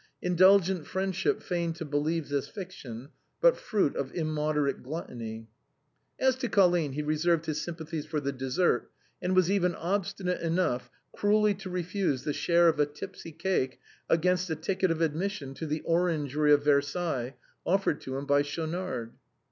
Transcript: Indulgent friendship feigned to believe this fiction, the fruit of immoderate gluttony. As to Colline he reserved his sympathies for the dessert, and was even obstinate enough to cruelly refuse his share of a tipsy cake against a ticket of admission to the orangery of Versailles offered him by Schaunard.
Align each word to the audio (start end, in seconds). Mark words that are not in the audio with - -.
Indulgent 0.23 0.87
friendship 0.87 1.43
feigned 1.43 1.75
to 1.75 1.85
believe 1.85 2.29
this 2.29 2.47
fiction, 2.47 3.09
the 3.41 3.53
fruit 3.53 3.95
of 3.95 4.11
immoderate 4.15 4.81
gluttony. 4.81 5.47
As 6.19 6.35
to 6.37 6.49
Colline 6.49 6.93
he 6.93 7.03
reserved 7.03 7.45
his 7.45 7.61
sympathies 7.61 8.07
for 8.07 8.19
the 8.19 8.31
dessert, 8.31 8.89
and 9.21 9.35
was 9.35 9.51
even 9.51 9.75
obstinate 9.75 10.41
enough 10.41 10.85
to 10.85 10.89
cruelly 11.19 11.55
refuse 11.67 12.23
his 12.23 12.35
share 12.35 12.67
of 12.67 12.79
a 12.79 12.87
tipsy 12.87 13.31
cake 13.31 13.79
against 14.09 14.49
a 14.49 14.55
ticket 14.55 14.89
of 14.89 15.01
admission 15.01 15.53
to 15.53 15.67
the 15.67 15.81
orangery 15.81 16.51
of 16.51 16.63
Versailles 16.63 17.35
offered 17.63 18.03
him 18.03 18.25
by 18.25 18.41
Schaunard. 18.41 19.11